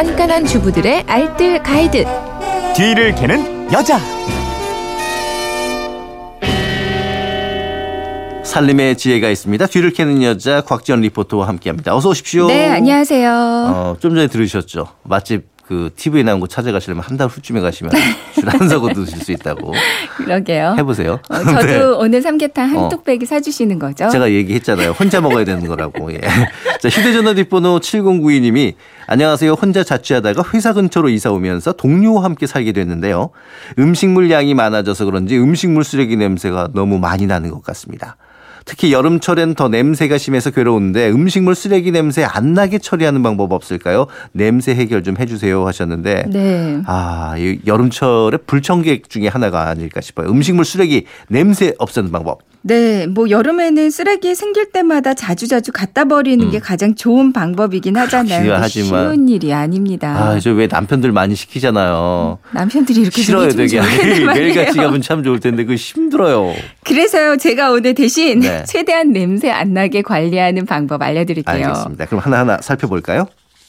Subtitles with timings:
[0.00, 2.06] 깐깐한 주부들의 알뜰 가이드.
[2.74, 3.98] 뒤를 캐는 여자.
[8.42, 9.66] 살림의 지혜가 있습니다.
[9.66, 11.94] 뒤를 캐는 여자 곽지연 리포터와 함께합니다.
[11.94, 12.46] 어서 오십시오.
[12.46, 13.30] 네, 안녕하세요.
[13.30, 14.88] 어, 좀 전에 들으셨죠?
[15.02, 17.92] 맛집 그 TV에 나온 거 찾아가시려면 한 달 후쯤에 가시면
[18.34, 19.72] 줄 안 서고 드실 수 있다고.
[20.16, 20.74] 그러게요.
[20.76, 21.20] 해보세요.
[21.28, 21.78] 어, 저도 네.
[21.78, 22.88] 오늘 삼계탕 한 어.
[22.88, 24.08] 뚝배기 사주시는 거죠?
[24.08, 24.90] 제가 얘기했잖아요.
[24.92, 26.12] 혼자 먹어야 되는 거라고.
[26.12, 26.18] 예.
[26.80, 28.74] 자, 휴대전화 뒷번호 7092님이
[29.06, 29.52] 안녕하세요.
[29.52, 33.30] 혼자 자취하다가 회사 근처로 이사 오면서 동료와 함께 살게 됐는데요.
[33.78, 38.16] 음식물 양이 많아져서 그런지 음식물 쓰레기 냄새가 너무 많이 나는 것 같습니다.
[38.64, 44.06] 특히 여름철엔 더 냄새가 심해서 괴로운데 음식물 쓰레기 냄새 안 나게 처리하는 방법 없을까요?
[44.32, 46.82] 냄새 해결 좀 해주세요 하셨는데 네.
[46.86, 50.28] 아, 이 여름철에 불청객 중에 하나가 아닐까 싶어요.
[50.30, 52.49] 음식물 쓰레기 냄새 없애는 방법.
[52.62, 58.52] 네, 뭐 여름에는 쓰레기 생길 때마다 자주자주 갖다 버리는 게 가장 좋은 방법이긴 하잖아요.
[58.52, 58.56] 음.
[58.60, 58.88] 하지만.
[59.14, 60.10] 쉬운 일이 아닙니다.
[60.14, 62.38] 아, 저 왜 남편들 많이 시키잖아요.
[62.52, 63.80] 남편들이 이렇게 싫어요, 좀 되게.
[63.80, 64.76] 매일같이.
[64.76, 66.52] 가면 참 좋을 텐데, 그 힘들어요.
[66.84, 68.62] 그래서요, 제가 오늘 대신 네.
[68.68, 71.66] 최대한 냄새 안 나게 관리하는 방법 알려드릴게요.
[71.66, 72.06] 알겠습니다.
[72.06, 73.26] 그럼 하나하나 살펴볼까요?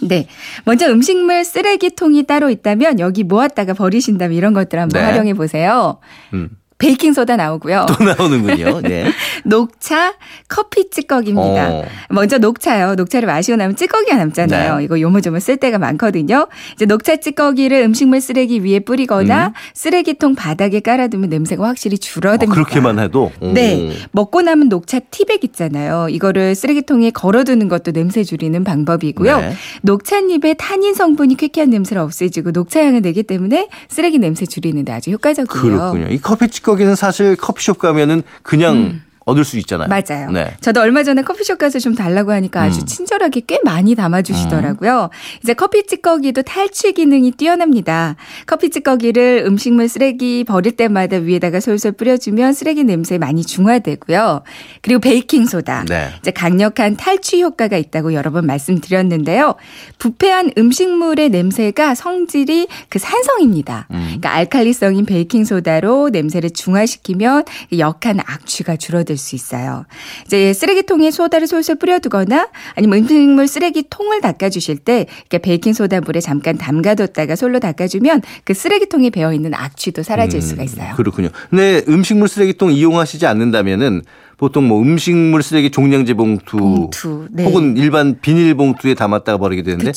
[0.00, 0.26] 네.
[0.64, 5.06] 먼저 음식물 쓰레기통이 따로 있다면 여기 모았다가 버리신다면 이런 것들 한번 네.
[5.08, 5.98] 활용해 보세요.
[6.32, 6.48] 음.
[6.82, 7.86] 베이킹 소다 나오고요.
[7.86, 8.80] 또 나오는군요.
[8.80, 9.04] 네.
[9.44, 10.14] 녹차,
[10.48, 11.70] 커피 찌꺼기입니다.
[11.70, 11.84] 어.
[12.08, 12.96] 먼저 녹차요.
[12.96, 14.78] 녹차를 마시고 나면 찌꺼기가 남잖아요.
[14.78, 14.84] 네.
[14.84, 16.48] 이거 요모조모 쓸 때가 많거든요.
[16.74, 21.98] 이제 녹차 찌꺼기를 음식물 쓰레기 위에 뿌리거나 쓰레기통 바닥에 깔아두면 냄새가 확실히 음.
[21.98, 22.52] 어, 줄어듭니다.
[22.52, 23.30] 그렇게만 해도.
[23.40, 23.52] 오.
[23.52, 23.92] 네.
[24.10, 26.08] 먹고 남은 녹차 티백 있잖아요.
[26.10, 29.38] 이거를 쓰레기통에 걸어두는 것도 냄새 줄이는 방법이고요.
[29.38, 29.54] 네.
[29.82, 35.62] 녹차잎에 탄닌 성분이 쾌쾌한 냄새를 없애주고 녹차향을 내기 때문에 쓰레기 냄새 줄이는데 아주 효과적이에요.
[35.62, 36.08] 그렇군요.
[36.08, 39.88] 이 커피 찌꺼기 는 사실 커피숍 가면은 그냥 얻을 수 있잖아요.
[39.88, 39.90] 음.
[39.90, 40.30] 맞아요.
[40.30, 40.54] 네.
[40.60, 42.86] 저도 얼마 전에 커피숍 가서 좀 달라고 하니까 아주 음.
[42.86, 45.10] 친절하게 꽤 많이 담아주시더라고요.
[45.42, 48.16] 이제 커피 찌꺼기도 탈취 기능이 뛰어납니다.
[48.46, 54.42] 커피 찌꺼기를 음식물 쓰레기 버릴 때마다 위에다가 솔솔 뿌려주면 쓰레기 냄새 많이 중화되고요.
[54.80, 55.84] 그리고 베이킹 소다.
[55.88, 56.08] 네.
[56.20, 59.54] 이제 강력한 탈취 효과가 있다고 여러 번 말씀드렸는데요.
[59.98, 63.86] 부패한 음식물의 냄새가 성질이 그 산성입니다.
[63.90, 64.02] 음.
[64.04, 67.44] 그러니까 알칼리성인 베이킹 소다로 냄새를 중화시키면
[67.76, 69.84] 역한 악취가 줄어들 수 있어요.
[70.26, 76.58] 이제 쓰레기통에 소다를 솔솔 뿌려두거나 아니면 음식물 쓰레기통을 닦아주실 때 이렇게 베이킹 소다 물에 잠깐
[76.58, 80.94] 담가뒀다가 솔로 닦아주면 그 쓰레기통에 배어 있는 악취도 사라질 수가 있어요.
[80.96, 81.28] 그렇군요.
[81.50, 84.02] 근데 음식물 쓰레기통 이용하시지 않는다면은
[84.36, 87.44] 보통 뭐 음식물 쓰레기 종량제 봉투, 봉투, 네.
[87.44, 89.92] 혹은 일반 비닐 봉투에 담았다가 버리게 되는데.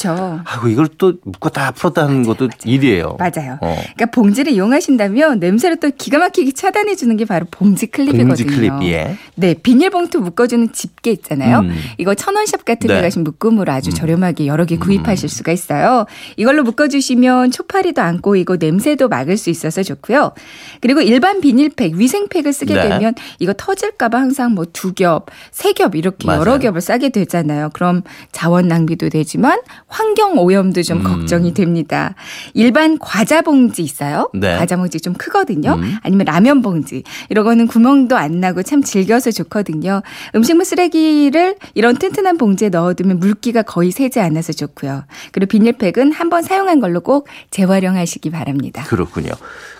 [0.45, 3.17] 아이고 이걸 또 묶었다 풀었다 하는 것도 일이에요.
[3.17, 3.57] 맞아요.
[3.61, 3.75] 어.
[3.95, 8.27] 그러니까 봉지를 이용하신다면 냄새를 또 기가 막히게 차단해 주는 게 바로 봉지 클립이거든요.
[8.27, 9.17] 봉지 클립, 예.
[9.33, 11.59] 네, 비닐 봉투 묶어주는 집게 있잖아요.
[11.59, 11.75] 음.
[11.97, 12.95] 이거 천원샵 같은 네.
[12.95, 16.05] 데 가신 묶음으로 아주 저렴하게 여러 개 구입하실 수가 있어요.
[16.37, 20.33] 이걸로 묶어주시면 초파리도 안 꼬이고 냄새도 막을 수 있어서 좋고요.
[20.81, 22.89] 그리고 일반 비닐팩, 위생팩을 쓰게 네.
[22.89, 26.41] 되면 이거 터질까봐 항상 뭐 두 겹, 세 겹 이렇게 맞아요.
[26.41, 27.69] 여러 겹을 싸게 되잖아요.
[27.73, 28.01] 그럼
[28.31, 31.03] 자원 낭비도 되지만 환경 오염도 좀 음.
[31.03, 32.13] 걱정이 됩니다.
[32.53, 34.29] 일반 과자 봉지 있어요.
[34.33, 34.57] 네.
[34.57, 35.73] 과자 봉지 좀 크거든요.
[35.73, 35.95] 음.
[36.03, 40.01] 아니면 라면 봉지 이런 거는 구멍도 안 나고 참 즐겨서 좋거든요.
[40.35, 45.03] 음식물 쓰레기를 이런 튼튼한 봉지에 넣어두면 물기가 거의 새지 않아서 좋고요.
[45.31, 48.83] 그리고 비닐팩은 한번 사용한 걸로 꼭 재활용하시기 바랍니다.
[48.87, 49.29] 그렇군요.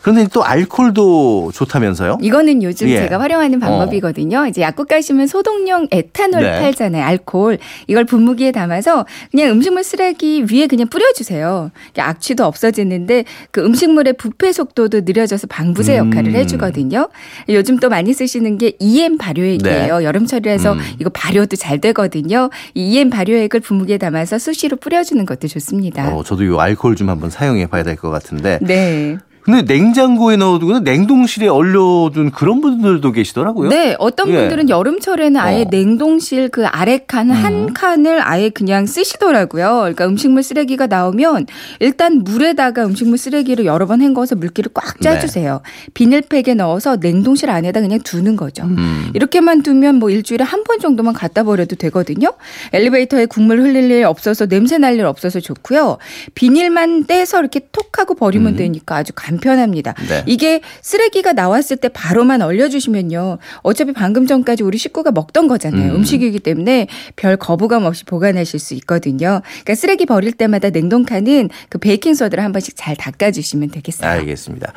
[0.02, 2.20] 그런데 또 알코올도 좋다면서요?
[2.22, 2.98] 이거는 요즘 예.
[3.00, 4.35] 제가 활용하는 방법이거든요.
[4.48, 6.60] 이제 약국 가시면 소독용 에탄올 네.
[6.60, 7.04] 팔잖아요.
[7.04, 7.58] 알코올.
[7.88, 11.72] 이걸 분무기에 담아서 그냥 음식물 쓰레기 위에 그냥 뿌려주세요.
[11.98, 16.36] 악취도 없어지는데 그 음식물의 부패 속도도 느려져서 방부제 역할을 음.
[16.36, 17.08] 해주거든요.
[17.50, 19.98] 요즘 또 많이 쓰시는 게 EM 발효액이에요.
[20.00, 20.06] 네.
[20.06, 20.80] 여름철이라서 음.
[21.00, 22.50] 이거 발효도 잘 되거든요.
[22.74, 26.14] 이 EM 발효액을 분무기에 담아서 수시로 뿌려주는 것도 좋습니다.
[26.14, 28.60] 어, 저도 이 알코올 좀 한번 사용해 봐야 될 것 같은데.
[28.62, 29.18] 네.
[29.46, 33.70] 근데 냉장고에 넣어두거나 냉동실에 얼려둔 그런 분들도 계시더라고요.
[33.70, 34.40] 네, 어떤 예.
[34.40, 35.68] 분들은 여름철에는 아예 어.
[35.70, 39.78] 냉동실 그 아래 칸한 칸을 아예 그냥 쓰시더라고요.
[39.82, 41.46] 그러니까 음식물 쓰레기가 나오면
[41.80, 45.62] 일단 물에다가 음식물 쓰레기를 여러 번 헹궈서 물기를 꽉 짜주세요.
[45.94, 48.64] 비닐팩에 넣어서 냉동실 안에다 그냥 두는 거죠.
[48.64, 49.12] 음.
[49.14, 52.34] 이렇게만 두면 뭐 일주일에 한 번 정도만 갖다 버려도 되거든요.
[52.74, 55.98] 엘리베이터에 국물 흘릴 일 없어서 냄새 날 일 없어서 좋고요.
[56.34, 59.94] 비닐만 떼서 이렇게 톡 하고 버리면 되니까 아주 간편합니다.
[60.00, 60.06] 음.
[60.08, 60.24] 네.
[60.26, 63.38] 이게 쓰레기가 나왔을 때 바로만 얼려주시면요.
[63.62, 65.92] 어차피 방금 전까지 우리 식구가 먹던 거잖아요.
[65.92, 65.96] 음.
[65.98, 66.04] 음.
[66.04, 69.42] 식이기 때문에 별 거부감 없이 보관하실 수 있거든요.
[69.44, 74.10] 그러니까 쓰레기 버릴 때마다 냉동칸은 그 베이킹소다를 한 번씩 잘 닦아주시면 되겠어요.
[74.10, 74.74] 알겠습니다.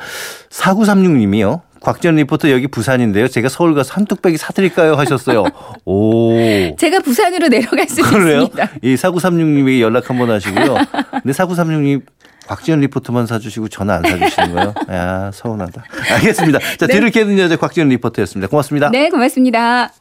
[0.49, 1.61] 4936님이요.
[1.81, 3.29] 곽지연 리포터 여기 부산인데요.
[3.29, 4.95] 제가 서울 가서 한 뚝배기 사드릴까요?
[4.95, 5.45] 하셨어요.
[5.85, 6.35] 오.
[6.77, 8.41] 제가 부산으로 내려갈 수 그래요?
[8.41, 8.69] 있습니다.
[8.81, 10.75] 이 4936님에게 연락 한번 하시고요.
[11.11, 12.01] 근데 4936님
[12.49, 14.73] 곽지연 리포터만 사주시고 전화 안 사주시는 거예요?
[14.89, 15.83] 야, 서운하다.
[16.15, 16.57] 알겠습니다.
[16.79, 16.93] 자, 네.
[16.93, 18.49] 뒤를 캐는 여자 곽지연 리포터였습니다.
[18.49, 18.89] 고맙습니다.
[18.89, 19.91] 네, 고맙습니다.